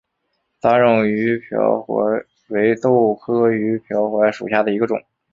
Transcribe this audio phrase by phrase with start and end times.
[0.59, 4.99] 杂种鱼鳔槐为豆科鱼鳔槐属下的一个种。